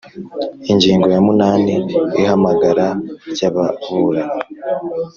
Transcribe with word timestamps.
Ingingo 0.71 1.05
ya 1.13 1.19
munani 1.25 1.73
Ihamagara 2.21 2.87
ry 3.31 3.41
ababuranyi 3.47 4.39